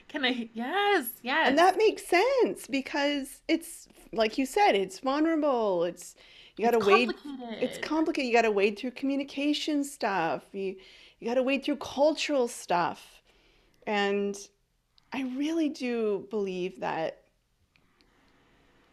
[0.08, 0.50] can I?
[0.54, 1.48] Yes, yes.
[1.48, 5.84] And that makes sense because it's like you said, it's vulnerable.
[5.84, 6.16] It's
[6.58, 7.12] you got to wade.
[7.62, 8.28] It's complicated.
[8.28, 10.44] You got to wade through communication stuff.
[10.52, 10.76] You
[11.20, 13.19] you got to wade through cultural stuff,
[13.88, 14.38] and
[15.12, 17.22] I really do believe that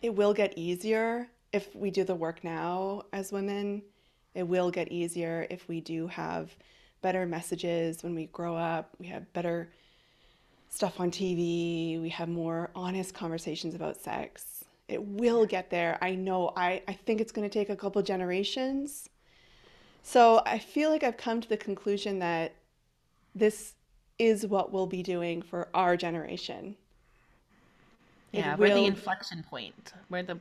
[0.03, 3.83] it will get easier if we do the work now as women.
[4.35, 6.51] It will get easier if we do have
[7.03, 8.91] better messages when we grow up.
[8.99, 9.71] We have better
[10.69, 12.01] stuff on TV.
[12.01, 14.57] We have more honest conversations about sex
[14.89, 15.99] it will get there.
[16.01, 16.53] I know.
[16.57, 19.09] I, I think it's going to take a couple generations.
[20.03, 22.55] So I feel like I've come to the conclusion that
[23.35, 23.75] this
[24.19, 26.77] is what we'll be doing for our generation.
[28.33, 28.83] Yeah, it we're will...
[28.83, 30.39] the inflection point where the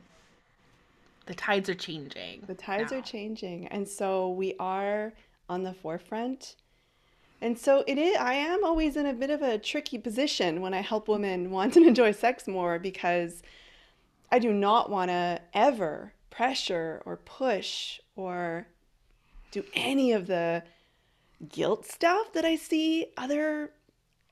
[1.26, 2.44] the tides are changing.
[2.46, 2.98] The tides now.
[2.98, 5.12] are changing, and so we are
[5.48, 6.56] on the forefront.
[7.40, 8.16] And so it is.
[8.16, 11.76] I am always in a bit of a tricky position when I help women want
[11.76, 13.42] and enjoy sex more because
[14.30, 18.68] I do not want to ever pressure or push or
[19.50, 20.62] do any of the
[21.48, 23.70] guilt stuff that I see other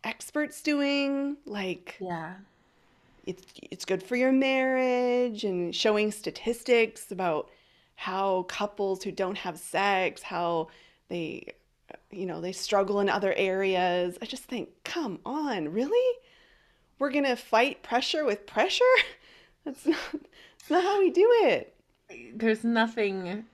[0.03, 2.35] experts doing like yeah.
[3.27, 7.49] it's it's good for your marriage and showing statistics about
[7.97, 10.69] how couples who don't have sex how
[11.09, 11.47] they
[12.11, 14.19] you know they struggle in other areas.
[14.23, 16.19] I just think come on really?
[16.99, 18.85] We're going to fight pressure with pressure?
[19.65, 21.75] That's not, that's not how we do it.
[22.35, 23.47] There's nothing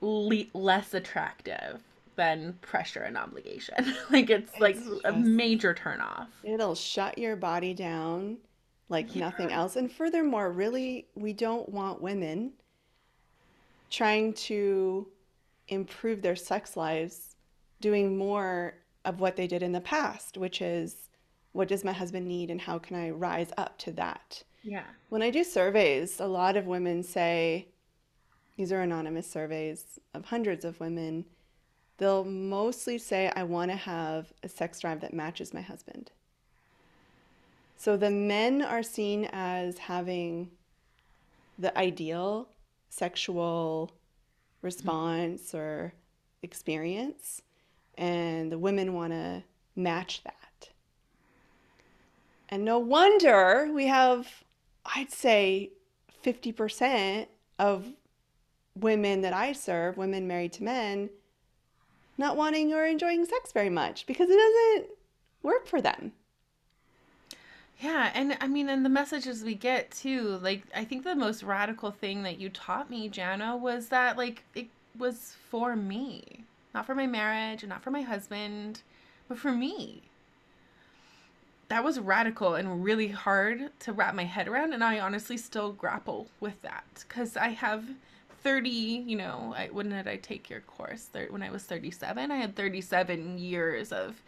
[0.00, 1.82] le- less attractive
[2.20, 3.94] than pressure and obligation.
[4.10, 6.26] like it's, it's like just, a major turnoff.
[6.44, 8.36] It'll shut your body down
[8.90, 9.20] like yeah.
[9.20, 9.76] nothing else.
[9.76, 12.52] And furthermore, really, we don't want women
[13.88, 15.08] trying to
[15.68, 17.36] improve their sex lives
[17.80, 18.74] doing more
[19.06, 21.08] of what they did in the past, which is
[21.52, 24.42] what does my husband need and how can I rise up to that?
[24.62, 24.84] Yeah.
[25.08, 27.68] When I do surveys, a lot of women say,
[28.58, 31.24] these are anonymous surveys of hundreds of women,
[32.00, 36.10] they'll mostly say, I want to have a sex drive that matches my husband.
[37.76, 40.50] So the men are seen as having
[41.58, 42.48] the ideal
[42.88, 43.92] sexual
[44.62, 45.92] response or
[46.42, 47.42] experience,
[47.98, 49.42] and the women want to
[49.76, 50.70] match that.
[52.48, 54.26] And no wonder we have
[54.96, 55.72] I'd say
[56.24, 57.26] 50%
[57.58, 57.92] of
[58.74, 61.10] women that I serve, women married to men,
[62.20, 64.90] not wanting or enjoying sex very much because it doesn't
[65.42, 66.12] work for them.
[67.80, 71.42] Yeah, and I mean, and the messages we get too, like, I think the most
[71.42, 76.84] radical thing that you taught me, Janna, was that, like, it was for me, not
[76.84, 78.82] for my marriage and not for my husband,
[79.28, 80.02] but for me.
[81.68, 85.72] That was radical and really hard to wrap my head around, and I honestly still
[85.72, 87.84] grapple with that because I have
[88.42, 91.04] 30, you know, I, when did I take your course?
[91.04, 94.22] Thir- when I was 37, I had 37 years of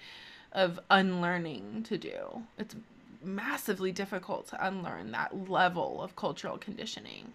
[0.52, 2.42] of unlearning to do.
[2.58, 2.76] It's
[3.22, 7.32] massively difficult to unlearn that level of cultural conditioning.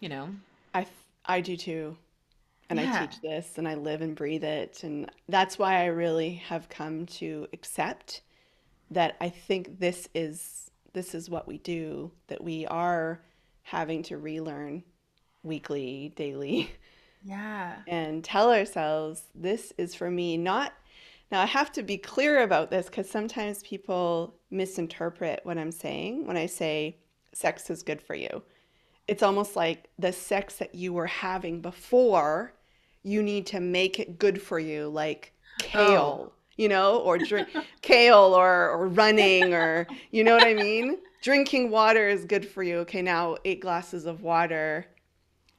[0.00, 0.30] You know?
[0.74, 0.86] I,
[1.26, 1.96] I do too.
[2.70, 3.02] And Yeah.
[3.02, 4.82] I teach this and I live and breathe it.
[4.84, 8.22] And that's why I really have come to accept
[8.90, 13.20] that I think this is this is what we do, that we are
[13.62, 14.82] having to relearn
[15.48, 16.70] weekly, daily,
[17.24, 17.74] Yeah.
[17.88, 20.72] and tell ourselves this is for me not
[21.32, 26.26] now i have to be clear about this because sometimes people misinterpret what i'm saying
[26.26, 26.96] when i say
[27.34, 28.42] sex is good for you
[29.08, 32.52] it's almost like the sex that you were having before
[33.02, 35.64] you need to make it good for you like Oh.
[35.64, 37.48] kale you know or drink
[37.82, 42.62] kale or or running or you know what i mean drinking water is good for
[42.62, 44.86] you okay now eight glasses of water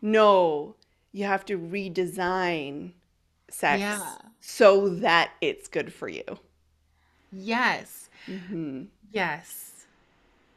[0.02, 0.76] no,
[1.12, 2.94] you have to redesign
[3.50, 4.18] sex Yeah.
[4.40, 6.24] so that it's good for you.
[7.32, 8.10] Yes.
[8.28, 9.88] hmm Yes.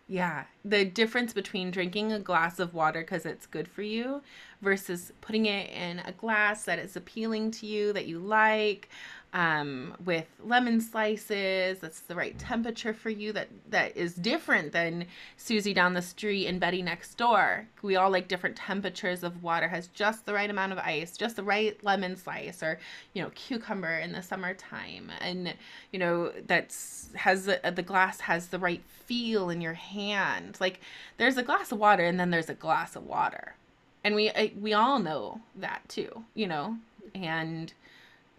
[0.08, 0.44] Yeah.
[0.64, 4.22] The difference between drinking a glass of water because it's good for you
[4.60, 8.88] versus putting it in a glass that is appealing to you, that you like,
[9.32, 15.06] um, with lemon slices, that's the right temperature for you, that that is different than
[15.36, 17.66] Susie down the street and Betty next door.
[17.80, 21.36] We all like different temperatures of water, has just the right amount of ice, just
[21.36, 22.78] the right lemon slice, or
[23.14, 25.10] you know, cucumber in the summertime.
[25.20, 25.54] And
[25.92, 30.80] you know that's has the, the glass has the right feel in your hand like
[31.18, 33.54] there's a glass of water and then there's a glass of water
[34.02, 36.76] and we we all know that too you know
[37.14, 37.74] and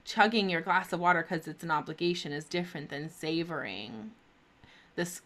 [0.05, 4.11] chugging your glass of water because it's an obligation is different than savoring
[4.95, 5.21] this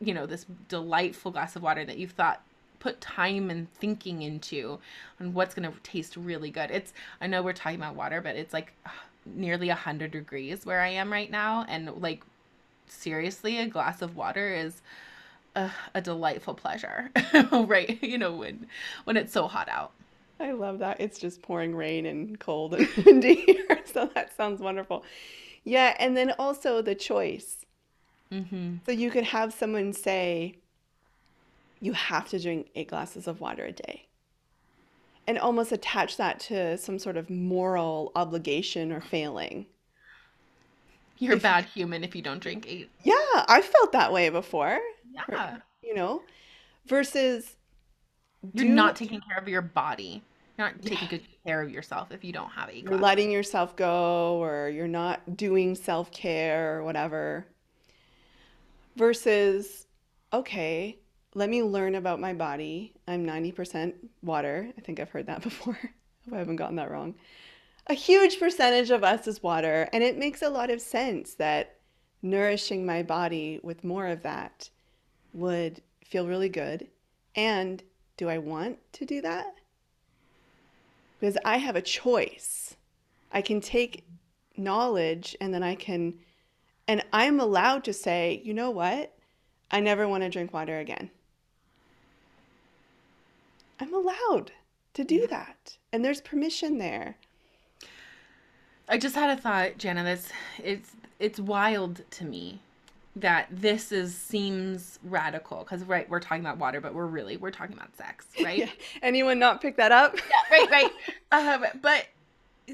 [0.00, 2.42] you know this delightful glass of water that you've thought
[2.78, 4.78] put time and thinking into
[5.20, 6.70] on what's going to taste really good.
[6.70, 8.90] It's i know we're talking about water but it's like uh,
[9.24, 12.22] nearly 100 degrees where i am right now and like
[12.86, 14.82] seriously a glass of water is
[15.56, 17.10] a, a delightful pleasure
[17.52, 18.00] right?
[18.02, 18.66] You know when
[19.04, 19.92] when it's so hot out
[20.38, 21.00] I love that.
[21.00, 23.80] It's just pouring rain and cold and windy here.
[23.86, 25.04] So that sounds wonderful.
[25.64, 25.96] Yeah.
[25.98, 27.64] And then also the choice.
[28.30, 30.56] mm-hmm So you could have someone say,
[31.80, 34.06] you have to drink eight glasses of water a day.
[35.26, 39.66] And almost attach that to some sort of moral obligation or failing.
[41.18, 43.14] you're a bad human if you don't drink eight Yeah,
[43.48, 44.74] I felt that way before,
[45.28, 46.22] or- yeah you know,
[46.86, 47.56] versus
[48.54, 50.22] you're do not taking care of your body
[50.58, 53.30] you're not yeah, taking good care of yourself if you don't have eight you're letting
[53.30, 57.46] yourself go or you're not doing self-care or whatever
[58.96, 59.86] versus
[60.32, 60.98] okay,
[61.34, 62.94] let me learn about my body.
[63.06, 64.72] I'm 90% water.
[64.76, 65.78] I think I've heard that before.
[66.24, 67.14] Hope I haven't gotten that wrong.
[67.88, 71.76] A huge percentage of us is water, and it makes a lot of sense that
[72.20, 74.68] nourishing my body with more of that
[75.32, 76.88] would feel really good.
[77.36, 77.82] And
[78.16, 79.54] do I want to do that?
[81.18, 82.76] Because I have a choice.
[83.32, 84.06] I can take
[84.56, 86.14] knowledge and then I can,
[86.88, 89.12] and I'm allowed to say, you know what?
[89.70, 91.10] I never want to drink water again.
[93.80, 94.52] I'm allowed
[94.94, 95.76] to do yeah that.
[95.92, 97.16] And there's permission there.
[98.88, 100.30] i just had a thought Janna that's
[100.62, 102.60] it's it's wild to me
[103.16, 107.50] that this is seems radical because right we're talking about water but we're really we're
[107.50, 108.44] talking about sex yeah.
[108.44, 108.70] right
[109.02, 110.16] Anyone not pick that up?
[110.16, 110.92] yeah, right right
[111.32, 112.06] um, but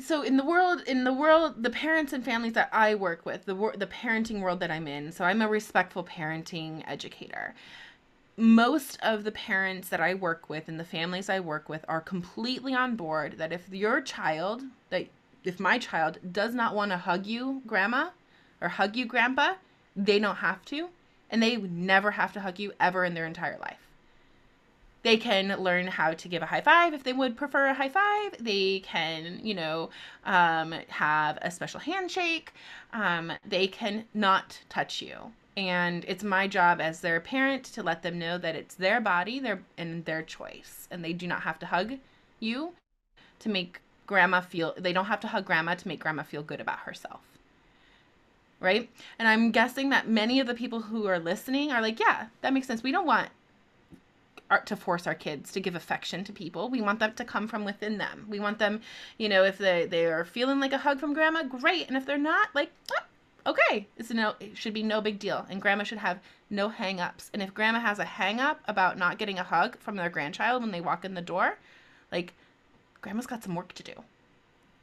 [0.03, 3.45] so in the world in the world the parents and families that i work with
[3.45, 7.55] the the parenting world that i'm in so i'm a respectful parenting educator
[8.37, 12.01] most of the parents that i work with and the families i work with are
[12.01, 15.07] completely on board that if your child that
[15.45, 18.09] if my child does not want to hug you grandma
[18.61, 19.53] or hug you grandpa
[19.97, 20.89] they don't have to
[21.31, 23.83] and they never have to hug you ever in their entire life
[25.03, 27.89] they can learn how to give a high five if they would prefer a high
[27.89, 28.37] five.
[28.39, 29.91] They can, you know,
[30.25, 32.53] um, have a special handshake.
[32.93, 35.33] Um, they can not touch you.
[35.57, 39.39] And it's my job as their parent to let them know that it's their body,
[39.39, 41.99] their and their choice, and they do not have to hug
[42.41, 42.73] you
[43.41, 44.73] to make grandma feel.
[44.79, 47.32] They don't have to hug grandma to make grandma feel good about herself
[48.63, 48.89] right?
[49.19, 52.55] And I'm guessing that many of the people who are listening are like, yeah, that
[52.55, 52.83] makes sense.
[52.83, 53.29] We don't want
[54.67, 56.69] to force our kids to give affection to people.
[56.69, 58.27] We want that to come from within them.
[58.29, 58.83] We want them,
[59.19, 61.89] you know, if they they are feeling like a hug from grandma, great.
[61.89, 65.47] And if they're not, like, oh, okay, it's no, it should be no big deal.
[65.49, 67.31] And grandma should have no hang-ups.
[67.33, 70.71] And if grandma has a hang-up about not getting a hug from their grandchild when
[70.71, 71.57] they walk in the door,
[72.11, 72.35] like,
[73.01, 73.95] grandma's got some work to do.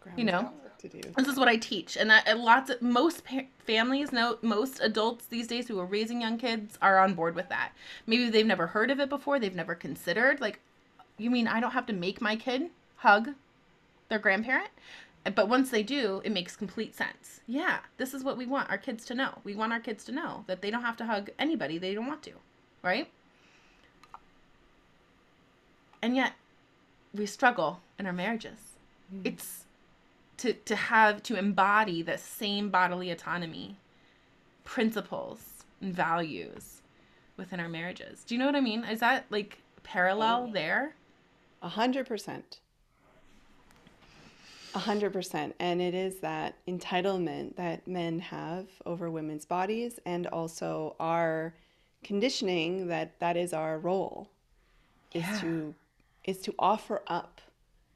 [0.01, 1.01] Grandma's you know to do.
[1.15, 5.25] This is what I teach, and that lots of most pa- families know most adults
[5.25, 7.71] these days who are raising young kids are on board with that.
[8.07, 10.59] Maybe they've never heard of it before, they've never considered like,
[11.17, 13.30] you mean I don't have to make my kid hug
[14.09, 14.69] their grandparent?
[15.36, 17.41] But once they do, it makes complete sense.
[17.45, 19.39] Yeah, this is what we want our kids to know.
[19.43, 22.07] We want our kids to know that they don't have to hug anybody they don't
[22.07, 22.32] want to,
[22.82, 23.09] right?
[26.01, 26.34] And yet,
[27.13, 28.59] we struggle in our marriages.
[29.13, 29.21] Mm.
[29.25, 29.65] It's
[30.39, 33.77] to to have to embody the same bodily autonomy
[34.63, 36.81] principles and values
[37.37, 38.23] within our marriages.
[38.23, 38.83] Do you know what I mean?
[38.83, 40.95] Is that like parallel there?
[41.61, 42.59] A hundred percent.
[44.75, 45.55] A hundred percent.
[45.59, 51.53] And it is that entitlement that men have over women's bodies and also our
[52.03, 54.29] conditioning that that is our role
[55.11, 55.33] yeah.
[55.33, 55.75] is to
[56.23, 57.41] is to offer up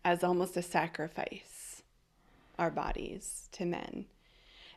[0.04, 1.53] as almost a sacrifice
[2.58, 4.06] our bodies to men.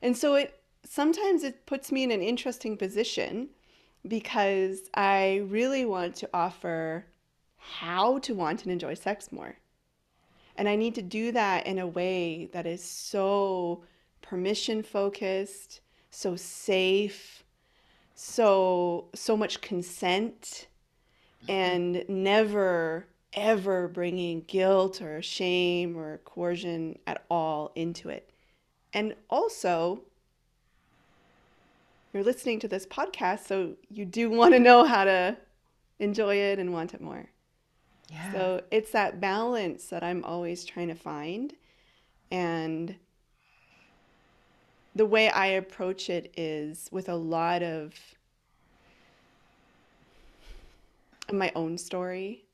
[0.02, 3.48] And so it sometimes it puts me in an interesting position
[4.06, 7.06] because I really want to offer
[7.56, 9.56] how to want and enjoy sex more.
[10.56, 13.84] And I need to do that in a way that is so
[14.22, 17.44] permission focused, so safe,
[18.14, 20.68] so so much consent
[21.42, 21.50] mm-hmm.
[21.50, 23.06] and never
[23.36, 28.30] ever bringing guilt or shame or coercion at all into it.
[28.92, 30.00] And also,
[32.12, 35.36] you're listening to this podcast, so you do want to know how to
[35.98, 37.26] enjoy it and want it more.
[38.08, 38.32] Yeah.
[38.32, 41.52] So it's that balance that I'm always trying to find.
[42.30, 42.96] And
[44.94, 47.92] the way I approach it is with a lot of
[51.30, 52.45] my own story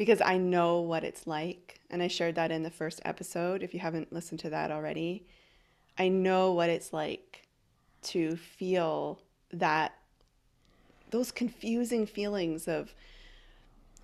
[0.00, 1.78] because I know what it's like.
[1.90, 3.62] And I shared that in the first episode.
[3.62, 5.26] If you haven't listened to that already,
[5.98, 7.46] I know what it's like
[8.04, 9.20] to feel
[9.52, 9.92] that
[11.10, 12.94] those confusing feelings of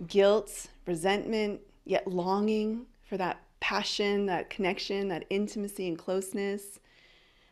[0.06, 6.78] guilt, resentment, yet longing for that passion, that connection, that intimacy and closeness,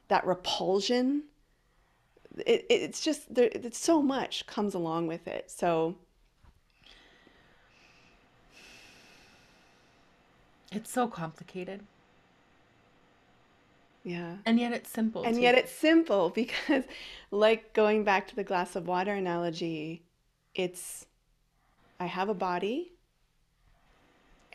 [0.09, 1.23] that repulsion.
[2.47, 5.51] It, it's just there, it's so much comes along with it.
[5.51, 5.95] So
[10.75, 11.81] It's so complicated.
[14.03, 14.37] Yeah.
[14.45, 15.23] And yet it's simple.
[15.23, 15.41] And too.
[15.41, 16.85] yet it's simple because,
[17.31, 20.03] like going back to the glass of water analogy,
[20.55, 21.07] it's
[21.99, 22.93] I have a body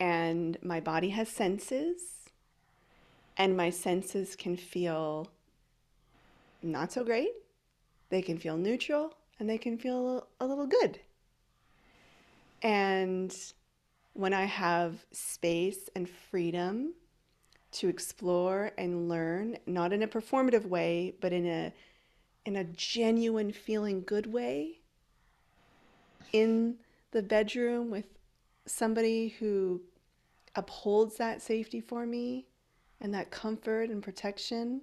[0.00, 2.30] and my body has senses,
[3.36, 5.30] and my senses can feel
[6.62, 7.32] not so great,
[8.08, 11.00] they can feel neutral, and they can feel a little good.
[12.62, 13.34] And
[14.12, 16.94] when I have space and freedom
[17.72, 21.72] to explore and learn, not in a performative way, but in a
[22.46, 24.80] in a genuine feeling good way
[26.32, 26.76] in
[27.10, 28.06] the bedroom with
[28.66, 29.80] somebody who
[30.56, 32.46] upholds that safety for me
[33.00, 34.80] and that comfort and protection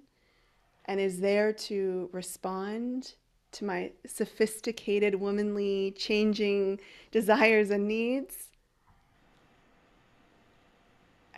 [0.86, 3.14] and is there to respond
[3.52, 6.78] to my sophisticated womanly changing
[7.10, 8.47] desires and needs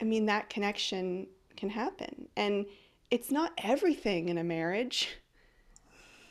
[0.01, 1.27] I mean, that connection
[1.57, 2.29] can happen.
[2.37, 2.67] And
[3.11, 5.09] it's not everything in a marriage.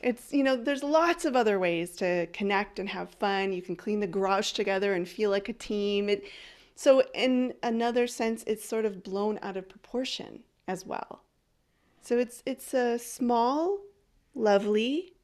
[0.01, 3.51] It's, you know, there's lots of other ways to connect and have fun.
[3.51, 6.09] You can clean the garage together and feel like a team.
[6.09, 6.24] It,
[6.76, 11.24] so, in another sense, it's sort of blown out of proportion as well.
[12.01, 13.80] So, it's, it's a small,
[14.34, 15.15] lovely,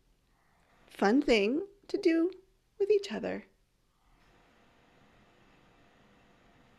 [0.88, 2.32] fun thing to do
[2.78, 3.46] with each other.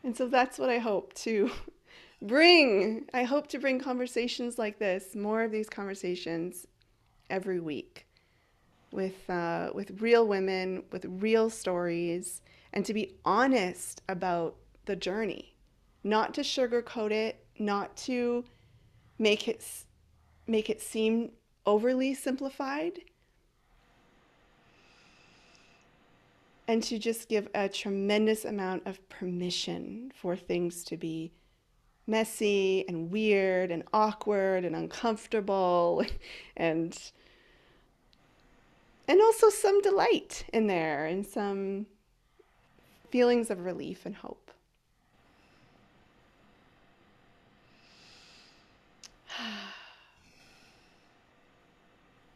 [0.03, 1.51] And so that's what I hope to
[2.21, 3.07] bring.
[3.13, 6.67] I hope to bring conversations like this, more of these conversations
[7.29, 8.05] every week
[8.91, 12.41] with uh, with real women, with real stories,
[12.73, 15.55] and to be honest about the journey,
[16.03, 18.45] not to sugarcoat it, not to
[19.19, 19.63] make it
[20.47, 21.31] make it seem
[21.65, 23.01] overly simplified,
[26.67, 31.31] and to just give a tremendous amount of permission for things to be
[32.05, 36.03] messy and weird and awkward and uncomfortable
[36.57, 37.11] and
[39.09, 41.85] and also some delight in there and some
[43.09, 44.51] feelings of relief and hope.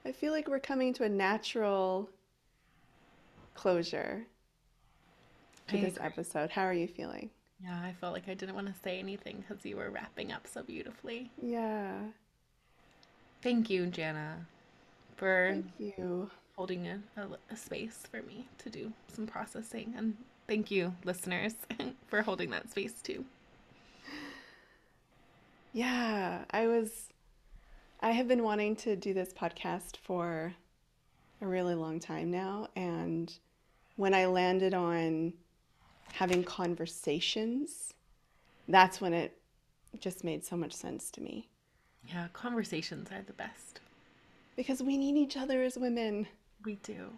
[0.05, 2.09] I feel like we're coming to a natural
[3.61, 4.25] closure
[5.67, 6.05] to I this agree.
[6.05, 6.51] episode.
[6.51, 7.29] How are you feeling?
[7.63, 10.47] Yeah, I felt like I didn't want to say anything because you were wrapping up
[10.47, 11.31] so beautifully.
[11.41, 11.93] Yeah.
[13.41, 14.45] Thank you, Janna,
[15.15, 16.29] for Thank you.
[16.55, 19.93] holding a, a, a space for me to do some processing.
[19.97, 21.55] And thank you, listeners,
[22.07, 23.25] for holding that space too.
[25.73, 27.09] Yeah, I was
[28.01, 30.53] I have been wanting to do this podcast for
[31.41, 33.31] a really long time now and
[34.01, 35.33] when I landed on
[36.13, 37.93] having conversations,
[38.67, 39.37] that's when it
[39.99, 41.47] just made so much sense to me
[42.11, 43.79] Yeah, conversations are the best.
[44.55, 46.27] because we need each other as women.
[46.65, 47.11] We do.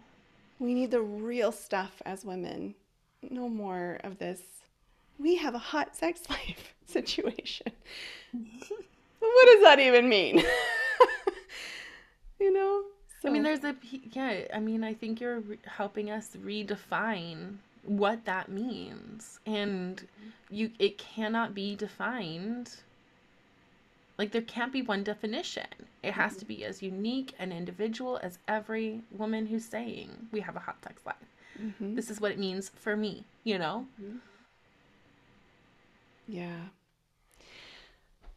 [0.58, 2.74] We need the real stuff as women.
[3.30, 4.42] No more of this.
[5.18, 7.72] We have a hot sex life situation.
[8.32, 10.42] what does that even mean?
[12.38, 12.82] you know?
[13.24, 13.74] I mean, there's a
[14.12, 14.44] yeah.
[14.52, 20.06] I mean, I think you're re- helping us redefine what that means, and
[20.50, 22.70] you it cannot be defined.
[24.18, 25.66] Like there can't be one definition.
[26.02, 30.54] It has to be as unique and individual as every woman who's saying we have
[30.56, 31.16] a hot sex life.
[31.60, 31.96] Mhm.
[31.96, 33.24] This is what it means for me.
[33.42, 33.86] You know.
[36.28, 36.68] Yeah.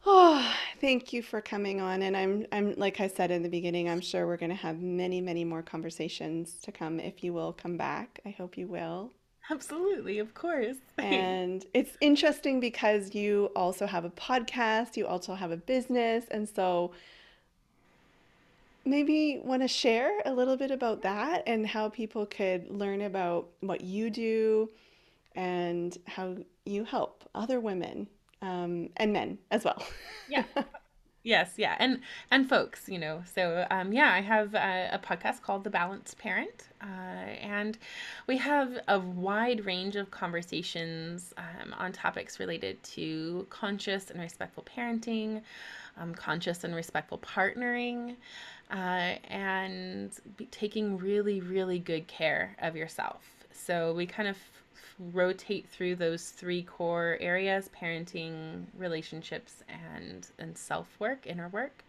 [0.06, 2.02] Oh, thank you for coming on.
[2.02, 4.80] And I'm I'm like I said in the beginning, I'm sure we're going to have
[4.80, 8.20] many, many more conversations to come if you will come back.
[8.24, 9.12] I hope you will.
[9.50, 10.76] Absolutely, of course.
[10.98, 16.48] And it's interesting because you also have a podcast, you also have a business, and
[16.48, 16.92] so
[18.84, 23.48] maybe want to share a little bit about that and how people could learn about
[23.60, 24.70] what you do
[25.34, 28.08] and how you help other women
[28.42, 29.82] um, and men as well.
[30.28, 30.44] yeah
[31.24, 35.42] yes yeah and and folks you know so um yeah i have a, a podcast
[35.42, 37.76] called the balanced parent uh, and
[38.28, 44.64] we have a wide range of conversations um, on topics related to conscious and respectful
[44.64, 45.42] parenting
[46.00, 48.14] um, conscious and respectful partnering
[48.70, 50.12] uh, and
[50.52, 53.22] taking really really good care of yourself
[53.52, 54.36] so we kind of
[55.12, 61.84] rotate through those three core areas parenting relationships and and self-work inner work.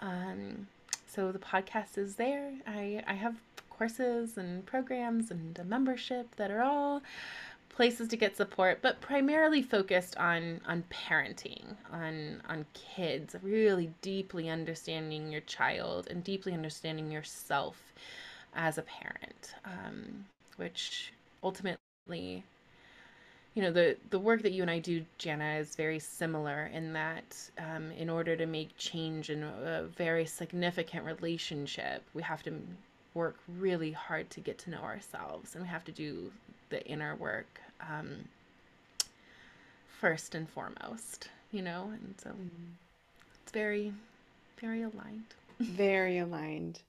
[0.00, 0.66] Um,
[1.06, 2.52] so the podcast is there.
[2.66, 3.36] I i have
[3.70, 7.02] courses and programs and a membership that are all
[7.68, 14.48] places to get support but primarily focused on on parenting on on kids really deeply
[14.48, 17.92] understanding your child and deeply understanding yourself
[18.54, 20.24] as a parent um,
[20.56, 21.12] which
[21.44, 21.76] ultimately
[22.14, 26.92] you know the the work that you and I do, Janna, is very similar in
[26.92, 32.54] that um, in order to make change in a very significant relationship, we have to
[33.14, 36.30] work really hard to get to know ourselves, and we have to do
[36.68, 38.28] the inner work um,
[39.88, 41.30] first and foremost.
[41.50, 42.32] You know, and so
[43.42, 43.92] it's very,
[44.60, 45.34] very aligned.
[45.60, 46.80] Very aligned.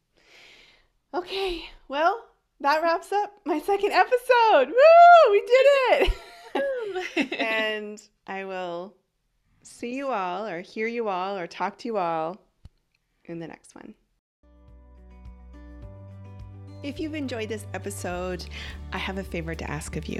[1.14, 2.26] Okay, well,
[2.62, 4.70] that wraps up my second episode.
[4.70, 5.32] Woo!
[5.32, 6.12] We did
[6.56, 7.34] it!
[7.40, 8.96] and I will
[9.64, 12.38] see you all, or hear you all, or talk to you all
[13.26, 13.94] in the next one.
[16.84, 18.46] If you've enjoyed this episode,
[18.94, 20.20] I have a favor to ask of you.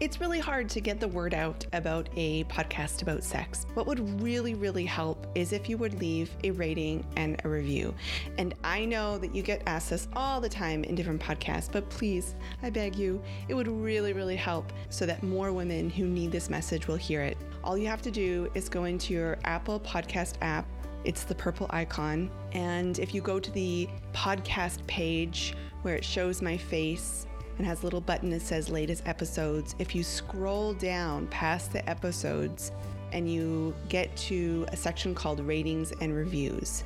[0.00, 3.66] It's really hard to get the word out about a podcast about sex.
[3.74, 7.92] What would really, really help is if you would leave a rating and a review.
[8.36, 11.90] And I know that you get asked this all the time in different podcasts, but
[11.90, 16.30] please, I beg you, it would really, really help so that more women who need
[16.30, 17.36] this message will hear it.
[17.64, 20.64] All you have to do is go into your Apple Podcast app.
[21.02, 22.30] It's the purple icon.
[22.52, 27.26] And if you go to the podcast page where it shows my face,
[27.58, 29.74] and has a little button that says latest episodes.
[29.78, 32.72] If you scroll down past the episodes
[33.12, 36.84] and you get to a section called ratings and reviews,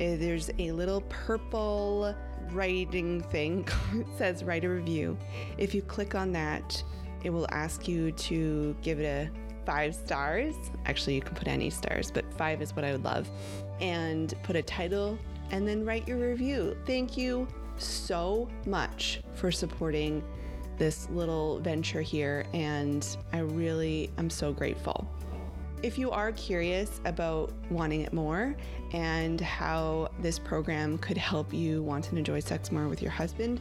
[0.00, 2.14] eh, there's a little purple
[2.50, 5.16] writing thing it says write a review.
[5.58, 6.82] If you click on that,
[7.22, 9.30] it will ask you to give it a
[9.64, 10.54] five stars.
[10.84, 13.30] Actually, you can put any stars, but five is what I would love.
[13.80, 15.18] And put a title
[15.50, 16.76] and then write your review.
[16.86, 20.22] Thank you so much for supporting
[20.76, 25.06] this little venture here, and I really am so grateful.
[25.84, 28.56] if you are curious about wanting it more
[28.94, 33.60] and how this program could help you want and enjoy sex more with your husband,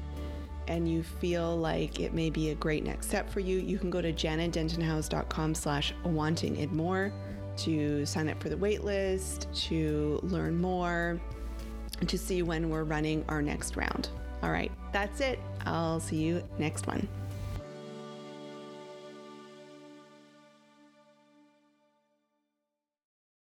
[0.69, 3.89] and you feel like it may be a great next step for you, you can
[3.89, 7.11] go to jannadentonhowes.com slash wanting it more
[7.57, 11.19] to sign up for the waitlist, to learn more,
[12.07, 14.09] to see when we're running our next round.
[14.41, 15.39] All right, that's it.
[15.65, 17.07] I'll see you next one.